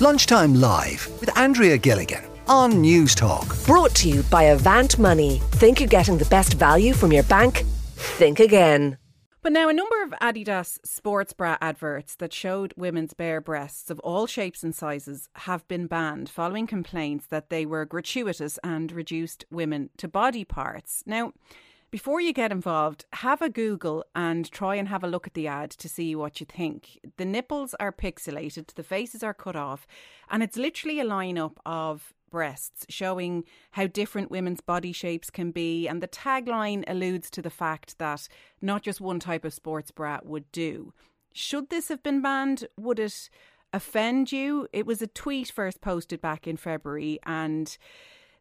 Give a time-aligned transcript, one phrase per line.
[0.00, 3.54] Lunchtime Live with Andrea Gilligan on News Talk.
[3.66, 5.42] Brought to you by Avant Money.
[5.50, 7.64] Think you're getting the best value from your bank?
[7.96, 8.96] Think again.
[9.42, 13.98] But now, a number of Adidas sports bra adverts that showed women's bare breasts of
[13.98, 19.44] all shapes and sizes have been banned following complaints that they were gratuitous and reduced
[19.50, 21.02] women to body parts.
[21.04, 21.34] Now,
[21.90, 25.48] before you get involved, have a Google and try and have a look at the
[25.48, 27.00] ad to see what you think.
[27.16, 29.86] The nipples are pixelated, the faces are cut off,
[30.30, 35.88] and it's literally a lineup of breasts, showing how different women's body shapes can be.
[35.88, 38.28] And the tagline alludes to the fact that
[38.62, 40.94] not just one type of sports bra would do.
[41.32, 42.66] Should this have been banned?
[42.78, 43.30] Would it
[43.72, 44.68] offend you?
[44.72, 47.76] It was a tweet first posted back in February and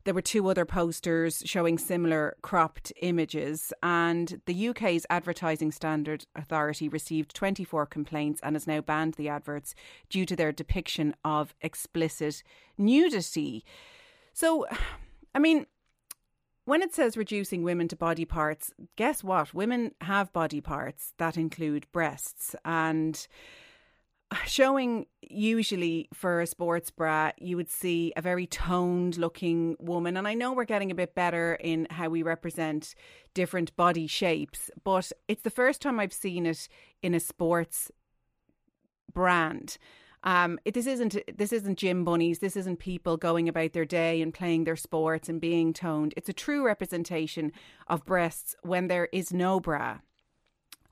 [0.05, 6.88] there were two other posters showing similar cropped images, and the UK's Advertising Standard Authority
[6.88, 9.76] received 24 complaints and has now banned the adverts
[10.09, 12.43] due to their depiction of explicit
[12.77, 13.66] nudity.
[14.34, 14.65] So,
[15.35, 15.65] I mean,
[16.66, 19.54] when it says reducing women to body parts, guess what?
[19.54, 23.27] Women have body parts that include breasts and
[24.46, 30.27] showing usually for a sports bra you would see a very toned looking woman and
[30.27, 32.94] i know we're getting a bit better in how we represent
[33.34, 36.68] different body shapes but it's the first time i've seen it
[37.02, 37.91] in a sports
[39.13, 39.77] brand
[40.24, 42.40] um, it, this isn't this isn't gym bunnies.
[42.40, 46.13] This isn't people going about their day and playing their sports and being toned.
[46.18, 47.54] It's a true representation
[47.88, 50.00] of breasts when there is no bra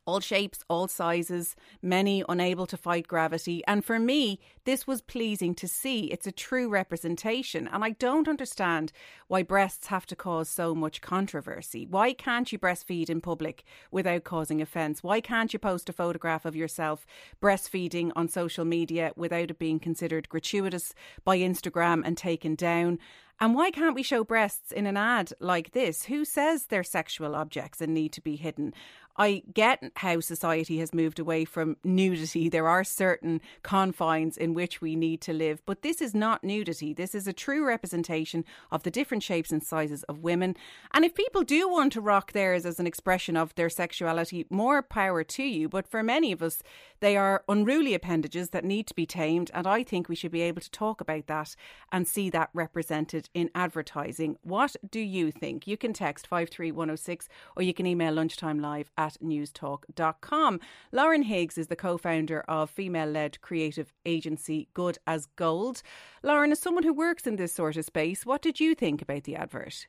[0.07, 3.61] all shapes, all sizes, many unable to fight gravity.
[3.67, 6.05] And for me, this was pleasing to see.
[6.05, 7.67] It's a true representation.
[7.67, 8.93] And I don't understand
[9.27, 11.85] why breasts have to cause so much controversy.
[11.85, 15.03] Why can't you breastfeed in public without causing offence?
[15.03, 17.05] Why can't you post a photograph of yourself
[17.41, 20.93] breastfeeding on social media without it being considered gratuitous
[21.25, 22.97] by Instagram and taken down?
[23.39, 26.05] And why can't we show breasts in an ad like this?
[26.05, 28.73] Who says they're sexual objects and need to be hidden?
[29.17, 32.49] I get how society has moved away from nudity.
[32.49, 36.93] There are certain confines in which we need to live, but this is not nudity.
[36.93, 40.55] This is a true representation of the different shapes and sizes of women.
[40.93, 44.83] And if people do want to rock theirs as an expression of their sexuality, more
[44.83, 45.67] power to you.
[45.67, 46.61] But for many of us,
[46.99, 49.49] they are unruly appendages that need to be tamed.
[49.51, 51.55] And I think we should be able to talk about that
[51.91, 54.37] and see that represented in advertising.
[54.43, 55.65] What do you think?
[55.65, 60.59] You can text 53106 or you can email lunchtime live at at newstalk.com.
[60.91, 65.81] Lauren Higgs is the co founder of female led creative agency Good as Gold.
[66.21, 69.23] Lauren, as someone who works in this sort of space, what did you think about
[69.23, 69.87] the advert?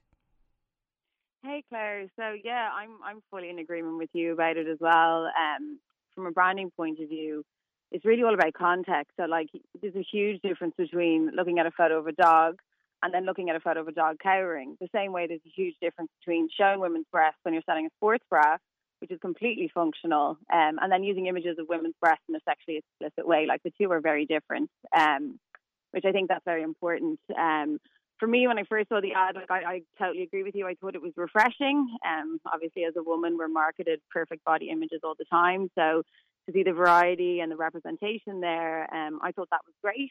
[1.42, 5.26] Hey Claire, so yeah, I'm I'm fully in agreement with you about it as well.
[5.26, 5.78] Um,
[6.14, 7.44] from a branding point of view,
[7.92, 9.12] it's really all about context.
[9.16, 9.48] So like,
[9.80, 12.58] there's a huge difference between looking at a photo of a dog
[13.02, 14.76] and then looking at a photo of a dog cowering.
[14.80, 17.90] The same way, there's a huge difference between showing women's breasts when you're selling a
[17.96, 18.56] sports bra
[19.00, 22.78] which is completely functional, um, and then using images of women's breasts in a sexually
[22.78, 23.46] explicit way.
[23.46, 25.38] Like the two are very different, um,
[25.92, 27.20] which I think that's very important.
[27.36, 27.78] Um,
[28.18, 30.66] for me, when I first saw the ad, like I, I, totally agree with you.
[30.66, 31.86] I thought it was refreshing.
[32.04, 36.02] Um, obviously, as a woman, we're marketed perfect body images all the time, so
[36.46, 40.10] to see the variety and the representation there, um, I thought that was great.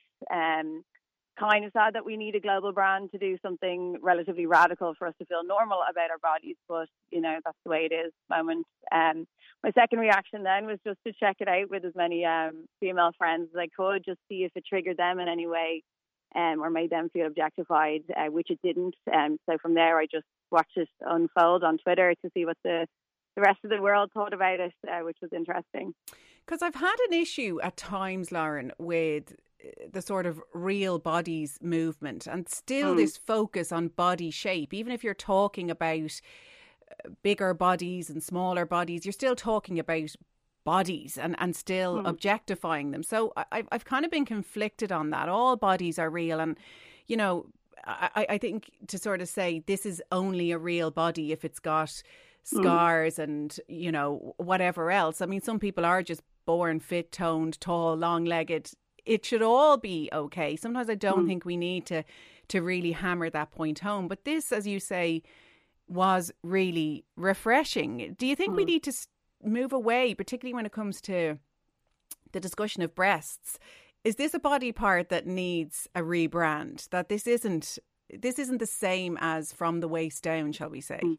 [1.40, 5.08] Kind of sad that we need a global brand to do something relatively radical for
[5.08, 8.12] us to feel normal about our bodies, but you know that's the way it is.
[8.30, 8.66] Moment.
[8.92, 9.28] Um,
[9.64, 13.12] my second reaction then was just to check it out with as many um, female
[13.18, 15.84] friends as I could, just see if it triggered them in any way,
[16.36, 18.96] um, or made them feel objectified, uh, which it didn't.
[19.14, 22.88] Um, so from there, I just watched it unfold on Twitter to see what the
[23.36, 25.94] the rest of the world thought about it, uh, which was interesting.
[26.46, 29.36] Because I've had an issue at times, Lauren, with
[29.92, 32.98] the sort of real bodies movement and still mm.
[32.98, 36.22] this focus on body shape even if you're talking about
[36.92, 40.16] uh, bigger bodies and smaller bodies you're still talking about
[40.64, 42.08] bodies and, and still mm.
[42.08, 46.40] objectifying them so I, I've kind of been conflicted on that all bodies are real
[46.40, 46.58] and
[47.08, 47.48] you know
[47.86, 51.60] I, I think to sort of say this is only a real body if it's
[51.60, 52.04] got mm.
[52.44, 53.24] scars mm.
[53.24, 57.96] and you know whatever else i mean some people are just born fit toned tall
[57.96, 58.72] long legged
[59.08, 60.56] it should all be okay.
[60.56, 61.28] Sometimes I don't mm.
[61.28, 62.04] think we need to
[62.50, 64.08] to really hammer that point home.
[64.08, 65.22] But this, as you say,
[65.88, 68.16] was really refreshing.
[68.18, 68.58] Do you think mm.
[68.58, 68.94] we need to
[69.44, 71.40] move away, particularly when it comes to
[72.32, 73.60] the discussion of breasts?
[74.04, 76.88] Is this a body part that needs a rebrand?
[76.90, 81.00] That this isn't this isn't the same as from the waist down, shall we say?
[81.04, 81.18] Mm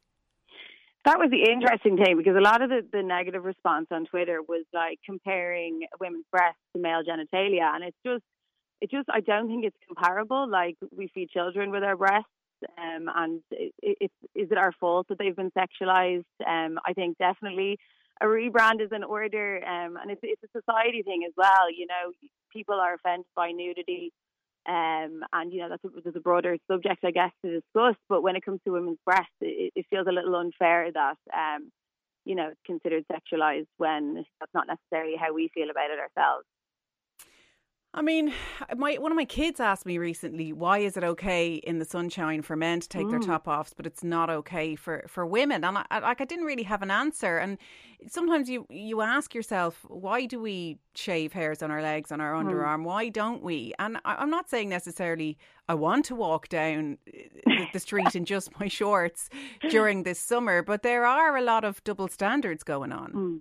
[1.04, 4.40] that was the interesting thing because a lot of the, the negative response on Twitter
[4.46, 8.24] was like comparing women's breasts to male genitalia, and it's just
[8.80, 10.48] it just I don't think it's comparable.
[10.48, 12.28] Like we feed children with our breasts,
[12.76, 16.24] um, and it, it, is it our fault that they've been sexualized?
[16.46, 17.78] Um, I think definitely
[18.20, 21.70] a rebrand is in order, um, and it's it's a society thing as well.
[21.70, 22.12] You know,
[22.52, 24.12] people are offended by nudity.
[24.68, 27.96] Um, and you know that's a, that's a broader subject, I guess, to discuss.
[28.08, 31.70] But when it comes to women's breasts, it, it feels a little unfair that um,
[32.26, 36.44] you know it's considered sexualized when that's not necessarily how we feel about it ourselves.
[37.94, 38.32] I mean,
[38.76, 42.43] my one of my kids asked me recently, why is it okay in the sunshine
[42.43, 43.11] for men to take mm.
[43.11, 45.64] their top offs, but it's not okay for, for women?
[45.64, 47.38] And I, like, I didn't really have an answer.
[47.38, 47.58] And
[48.06, 52.35] sometimes you you ask yourself, why do we shave hairs on our legs, on our
[52.35, 52.44] mm.
[52.44, 52.85] underarm?
[52.85, 53.73] Why don't we?
[53.79, 55.38] And I, am not saying necessarily
[55.69, 59.29] I want to walk down uh, the street in just my shorts
[59.70, 63.12] during this summer, but there are a lot of double standards going on.
[63.19, 63.40] Mm.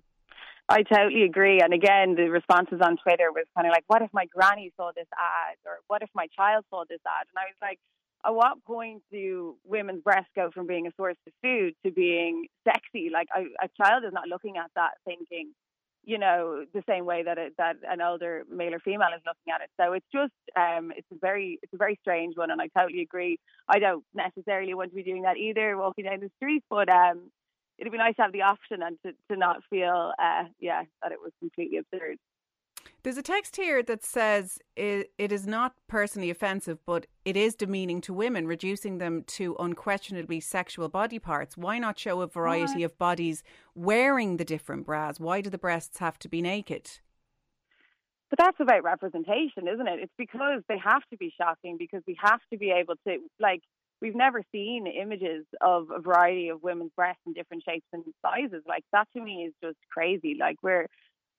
[0.70, 1.62] I totally agree.
[1.62, 4.92] And again, the responses on Twitter was kind of like, what if my granny saw
[4.96, 5.56] this ad?
[5.66, 7.28] Or what if my child saw this ad?
[7.30, 7.80] And I was like,
[8.26, 12.48] at what point do women's breasts go from being a source of food to being
[12.68, 13.10] sexy?
[13.12, 15.54] Like a, a child is not looking at that thinking,
[16.04, 19.54] you know, the same way that it, that an older male or female is looking
[19.54, 19.70] at it.
[19.80, 23.02] So it's just, um, it's a very, it's a very strange one, and I totally
[23.02, 23.40] agree.
[23.70, 27.32] I don't necessarily want to be doing that either, walking down the street, but um,
[27.78, 31.12] it'd be nice to have the option and to, to not feel, uh, yeah, that
[31.12, 32.18] it was completely absurd.
[33.04, 37.56] There's a text here that says it, it is not personally offensive, but it is
[37.56, 41.56] demeaning to women, reducing them to unquestionably sexual body parts.
[41.56, 42.92] Why not show a variety what?
[42.92, 43.44] of bodies
[43.76, 45.20] wearing the different bras?
[45.20, 46.90] Why do the breasts have to be naked?
[48.30, 50.00] But that's about representation, isn't it?
[50.02, 53.62] It's because they have to be shocking because we have to be able to, like,
[54.02, 58.64] we've never seen images of a variety of women's breasts in different shapes and sizes.
[58.68, 60.38] Like that to me is just crazy.
[60.40, 60.88] Like we're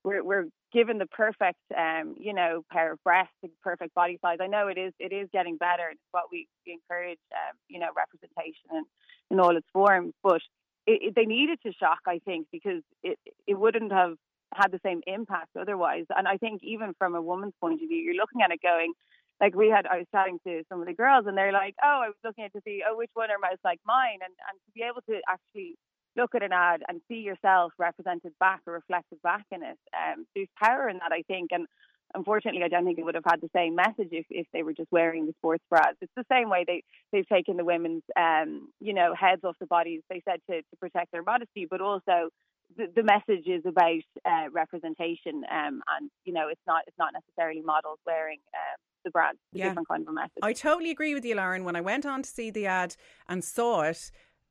[0.05, 4.39] we're we're given the perfect um, you know, pair of breasts, the perfect body size.
[4.41, 5.89] I know it is it is getting better.
[5.91, 8.85] It's what we, we encourage um, you know, representation in,
[9.31, 10.15] in all its forms.
[10.23, 10.41] But
[10.87, 14.15] it, it, they needed to shock, I think, because it it wouldn't have
[14.55, 16.07] had the same impact otherwise.
[16.17, 18.93] And I think even from a woman's point of view, you're looking at it going,
[19.41, 22.01] like we had, I was chatting to some of the girls, and they're like, "Oh,
[22.05, 24.59] I was looking at to see, oh, which one are most like mine," and and
[24.67, 25.77] to be able to actually
[26.17, 30.27] look at an ad and see yourself represented back or reflected back in it, um,
[30.35, 31.67] there's power in that, I think, and
[32.15, 34.73] unfortunately, I don't think it would have had the same message if, if they were
[34.73, 35.95] just wearing the sports bras.
[36.01, 36.83] It's the same way they
[37.13, 40.03] they've taken the women's, um, you know, heads off the bodies.
[40.09, 42.31] They said to to protect their modesty, but also
[42.77, 47.13] the, the message is about uh, representation, um, and you know, it's not it's not
[47.13, 48.39] necessarily models wearing.
[48.55, 49.69] Um, the brand, yeah.
[49.69, 50.39] different kind of a message.
[50.43, 51.65] I totally agree with you, Lauren.
[51.65, 52.97] When I went on to see the ad
[53.29, 54.11] and saw it,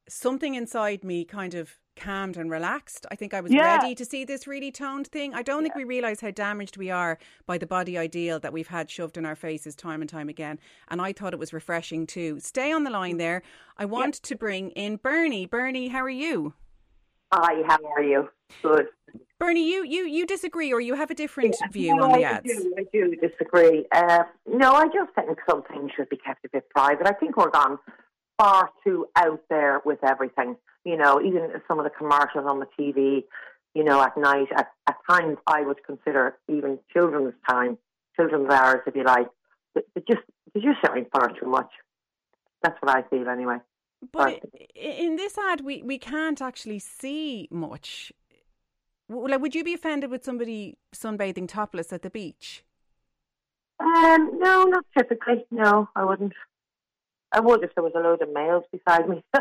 [0.09, 3.05] something inside me kind of calmed and relaxed.
[3.11, 3.77] I think I was yeah.
[3.77, 5.33] ready to see this really toned thing.
[5.33, 5.63] I don't yeah.
[5.63, 9.17] think we realise how damaged we are by the body ideal that we've had shoved
[9.17, 10.59] in our faces time and time again.
[10.89, 12.39] And I thought it was refreshing too.
[12.39, 13.19] Stay on the line mm.
[13.19, 13.41] there.
[13.77, 15.45] I want to bring in Bernie.
[15.45, 16.53] Bernie, how are you?
[17.33, 18.29] Hi, how are you?
[18.61, 18.87] Good.
[19.39, 22.23] Bernie, you, you, you disagree or you have a different yeah, view no, on the
[22.23, 22.49] ads?
[22.49, 23.85] I do, I do disagree.
[23.91, 27.05] Uh, no, I just think some things should be kept a bit private.
[27.05, 27.77] I think we're gone
[28.37, 30.55] far too out there with everything.
[30.85, 33.23] You know, even some of the commercials on the TV,
[33.75, 37.77] you know, at night, at, at times I would consider even children's time,
[38.15, 39.27] children's hours, if you like,
[39.75, 40.21] they just,
[40.55, 41.69] you're showing far too much.
[42.63, 43.57] That's what I feel anyway.
[44.11, 44.43] But
[44.75, 48.13] in this ad, we, we can't actually see much.
[49.09, 52.63] Like, would you be offended with somebody sunbathing topless at the beach?
[53.79, 55.45] Um, no, not typically.
[55.51, 56.33] No, I wouldn't.
[57.31, 59.23] I would if there was a load of males beside me.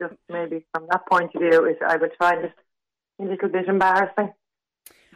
[0.00, 2.52] Just maybe from that point of view, I would find it
[3.20, 4.32] a little bit embarrassing.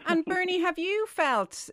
[0.07, 1.71] And Bernie, have you felt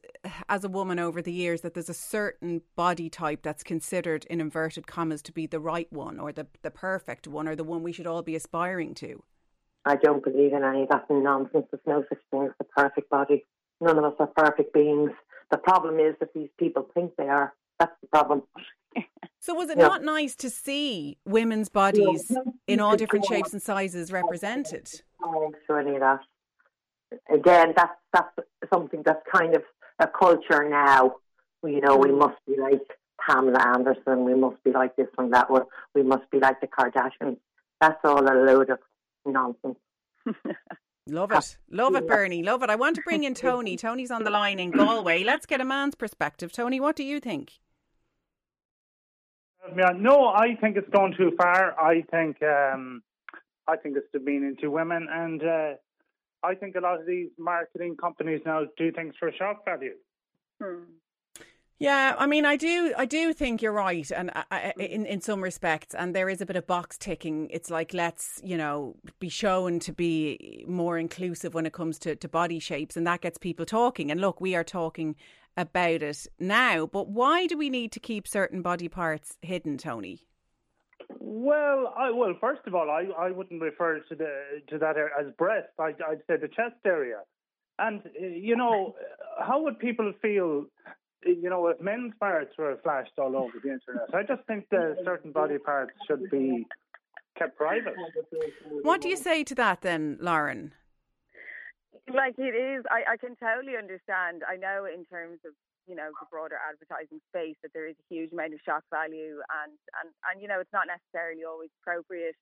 [0.48, 4.42] as a woman over the years that there's a certain body type that's considered, in
[4.42, 7.84] inverted commas, to be the right one or the, the perfect one or the one
[7.84, 9.24] we should all be aspiring to?
[9.86, 11.66] I don't believe in any of that nonsense.
[11.72, 13.46] There's no such thing as the perfect body.
[13.82, 15.12] None of us are perfect beings.
[15.52, 17.54] The problem is that these people think they are.
[17.80, 18.44] That's the problem.
[19.42, 19.88] So was it yeah.
[19.88, 22.30] not nice to see women's bodies
[22.68, 24.92] in all different shapes and sizes represented?
[25.24, 26.20] Oh, sure any of that.
[27.34, 28.30] Again, that's that's
[28.72, 29.64] something that's kind of
[30.00, 31.16] a culture now.
[31.64, 32.82] You know, we must be like
[33.26, 34.26] Pamela Anderson.
[34.26, 35.64] We must be like this and that one.
[35.94, 37.38] We must be like the Kardashians.
[37.82, 38.80] That's all a load of
[39.26, 39.78] nonsense.
[41.08, 41.58] Love it.
[41.72, 42.44] Love it, Bernie.
[42.44, 42.70] Love it.
[42.70, 43.76] I want to bring in Tony.
[43.76, 45.24] Tony's on the line in Galway.
[45.24, 46.52] Let's get a man's perspective.
[46.52, 47.54] Tony, what do you think?
[49.76, 51.80] No, I think it's gone too far.
[51.80, 53.04] I think um,
[53.68, 55.74] I think it's demeaning to women, and uh,
[56.44, 59.96] I think a lot of these marketing companies now do things for shock value.
[60.62, 60.84] Hmm.
[61.80, 65.42] Yeah, I mean, I do, I do think you're right, and I, in in some
[65.42, 67.48] respects, and there is a bit of box ticking.
[67.52, 72.18] It's like let's, you know, be shown to be more inclusive when it comes to,
[72.18, 74.12] to body shapes, and that gets people talking.
[74.12, 75.16] And look, we are talking
[75.56, 80.26] about it now, but why do we need to keep certain body parts hidden, Tony?
[81.22, 85.28] Well, I well, first of all, I, I wouldn't refer to the to that as
[85.38, 85.68] breast.
[85.78, 87.20] I, I'd say the chest area,
[87.78, 90.66] and uh, you know, uh, how would people feel
[91.28, 94.70] uh, you know, if men's parts were flashed all over the internet, I just think
[94.70, 96.66] that certain body parts should be
[97.38, 97.96] kept private.
[98.84, 100.74] What do you say to that then, Lauren?
[102.14, 104.44] Like it is, I, I can totally understand.
[104.50, 105.52] I know in terms of
[105.90, 109.42] you know the broader advertising space that there is a huge amount of shock value,
[109.66, 112.38] and and and you know it's not necessarily always appropriate.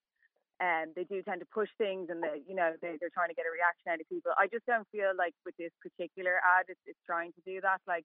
[0.60, 3.38] And they do tend to push things, and they, you know, they, they're trying to
[3.38, 4.34] get a reaction out of people.
[4.42, 7.78] I just don't feel like with this particular ad, it's, it's trying to do that.
[7.86, 8.02] Like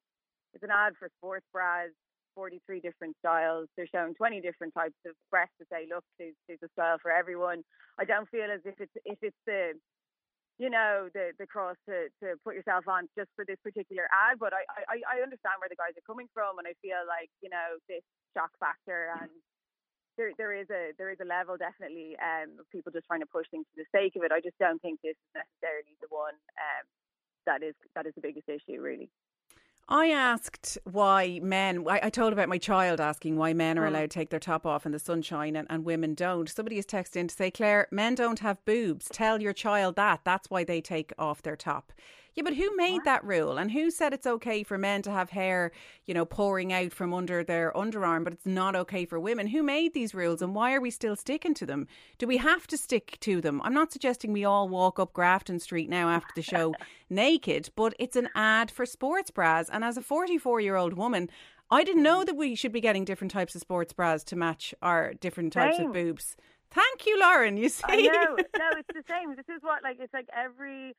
[0.53, 1.89] it's an ad for sports bras,
[2.35, 3.69] 43 different styles.
[3.77, 7.11] They're showing 20 different types of breasts to say, look, there's, there's a style for
[7.11, 7.65] everyone.
[7.99, 9.73] I don't feel as if it's if it's the
[10.59, 14.39] you know the the cross to, to put yourself on just for this particular ad,
[14.39, 17.31] but I, I I understand where the guys are coming from, and I feel like
[17.41, 18.05] you know this
[18.37, 19.33] shock factor and
[20.17, 23.31] there there is a there is a level definitely um, of people just trying to
[23.31, 24.33] push things for the sake of it.
[24.33, 26.85] I just don't think this is necessarily the one um,
[27.47, 29.09] that is that is the biggest issue really.
[29.89, 33.89] I asked why men, I, I, told about my child asking why men are mm.
[33.89, 36.49] allowed to take their top off in the sunshine and, and women don't.
[36.49, 39.09] Somebody has texted in to say, Claire, men don't have boobs.
[39.13, 40.21] Tell your child that.
[40.25, 41.93] That's why they take off their top.
[42.35, 45.31] Yeah, but who made that rule and who said it's okay for men to have
[45.31, 45.71] hair,
[46.07, 49.49] you know, pouring out from under their underarm, but it's not okay for women?
[49.49, 51.87] Who made these rules and why are we still sticking to them?
[52.19, 53.61] Do we have to stick to them?
[53.63, 56.75] I'm not suggesting we all walk up Grafton Street now after the show
[57.11, 59.69] naked, but it's an ad for sports bras.
[59.69, 61.29] And as a 44 year old woman,
[61.71, 62.27] I didn't know mm.
[62.27, 65.79] that we should be getting different types of sports bras to match our different types
[65.79, 65.89] same.
[65.89, 66.37] of boobs.
[66.71, 67.57] Thank you, Lauren.
[67.57, 68.37] You see, I know.
[68.59, 69.37] No, it's the same.
[69.37, 70.95] This is what like it's like every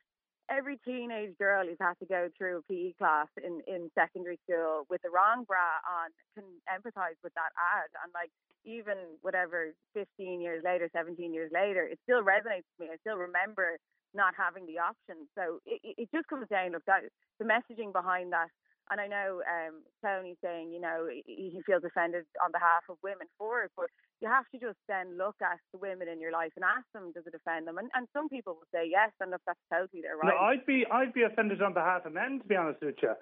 [0.50, 4.86] every teenage girl who's had to go through a PE class in, in secondary school
[4.90, 7.90] with the wrong bra on can empathize with that ad.
[8.04, 8.32] And like,
[8.66, 12.94] even whatever, 15 years later, 17 years later, it still resonates with me.
[12.94, 13.78] I still remember
[14.14, 15.28] not having the option.
[15.36, 17.04] So it, it just comes down, look, that,
[17.40, 18.48] the messaging behind that
[18.92, 23.28] and I know um, Tony saying, you know, he feels offended on behalf of women
[23.38, 23.88] for it, but
[24.22, 27.12] you have to just then look at the women in your life and ask them,
[27.14, 27.78] does it offend them?
[27.78, 30.34] And, and some people will say yes, and look, that's totally their right.
[30.34, 33.14] No, I'd be I'd be offended on behalf of men, to be honest with you.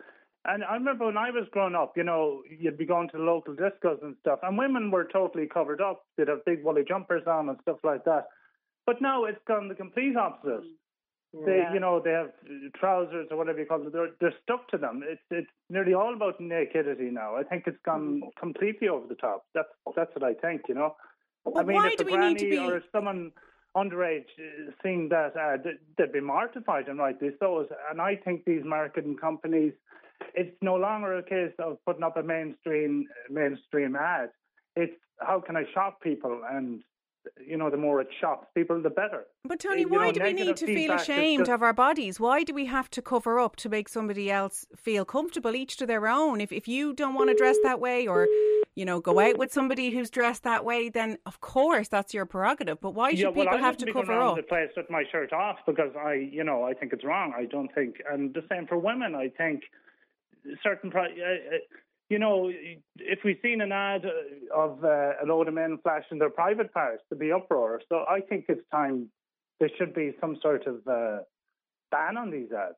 [0.43, 3.23] And I remember when I was growing up, you know, you'd be going to the
[3.23, 6.03] local discos and stuff, and women were totally covered up.
[6.17, 8.25] They'd have big woolly jumpers on and stuff like that.
[8.87, 10.61] But now it's gone the complete opposite.
[10.61, 10.80] Mm.
[11.33, 11.73] They, yeah.
[11.73, 13.91] you know, they have uh, trousers or whatever you call them.
[13.93, 15.01] They're, they're stuck to them.
[15.07, 17.37] It's it's nearly all about nakedity now.
[17.37, 18.29] I think it's gone mm-hmm.
[18.37, 19.45] completely over the top.
[19.55, 20.63] That's that's what I think.
[20.67, 20.95] You know,
[21.55, 22.57] I mean, why if do a we granny need to be...
[22.57, 23.31] or someone
[23.77, 25.63] underage uh, seeing that uh, ad,
[25.97, 27.65] they'd be mortified and rightly so.
[27.89, 29.71] And I think these marketing companies,
[30.33, 34.31] it's no longer a case of putting up a mainstream uh, mainstream ad.
[34.75, 36.83] It's how can I shock people and
[37.45, 39.25] you know, the more it shocks people, the better.
[39.43, 41.51] But Tony, why know, do we need to feel ashamed just...
[41.51, 42.19] of our bodies?
[42.19, 45.55] Why do we have to cover up to make somebody else feel comfortable?
[45.55, 46.41] Each to their own.
[46.41, 48.27] If if you don't want to dress that way, or
[48.75, 52.25] you know, go out with somebody who's dressed that way, then of course that's your
[52.25, 52.79] prerogative.
[52.79, 54.37] But why should yeah, well, people have to cover up?
[54.37, 57.33] the place with my shirt off because I, you know, I think it's wrong.
[57.37, 59.15] I don't think, and the same for women.
[59.15, 59.63] I think
[60.63, 60.91] certain.
[60.95, 61.57] Uh, uh,
[62.11, 62.51] you know,
[62.97, 64.03] if we've seen an ad
[64.53, 67.81] of uh, a load of men flashing their private parts, to be uproar.
[67.87, 69.09] So I think it's time
[69.61, 71.19] there should be some sort of uh,
[71.89, 72.75] ban on these ads.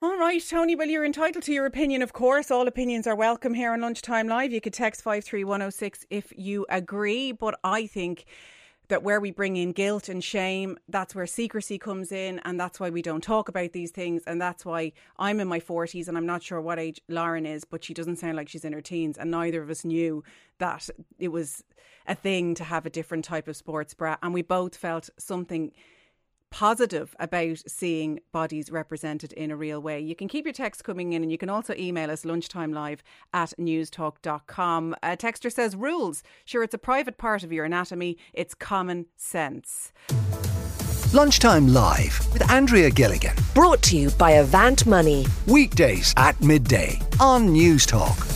[0.00, 0.76] All right, Tony.
[0.76, 2.50] Well, you're entitled to your opinion, of course.
[2.50, 4.52] All opinions are welcome here on Lunchtime Live.
[4.52, 7.32] You could text 53106 if you agree.
[7.32, 8.26] But I think
[8.88, 12.78] that where we bring in guilt and shame, that's where secrecy comes in, and that's
[12.78, 16.16] why we don't talk about these things, and that's why I'm in my 40s and
[16.16, 18.80] I'm not sure what age Lauren is, but she doesn't sound like she's in her
[18.80, 20.22] teens, and neither of us knew
[20.58, 20.88] that
[21.18, 21.64] it was
[22.06, 25.72] a thing to have a different type of sports bra, and we both felt something
[26.50, 30.00] positive about seeing bodies represented in a real way.
[30.00, 33.02] You can keep your texts coming in and you can also email us lunchtime live
[33.32, 34.96] at newstalk.com.
[35.02, 36.22] A texter says, Rules.
[36.44, 39.92] Sure, it's a private part of your anatomy, it's common sense.
[41.12, 43.34] Lunchtime Live with Andrea Gilligan.
[43.54, 45.24] Brought to you by Avant Money.
[45.46, 48.35] Weekdays at midday on Newstalk.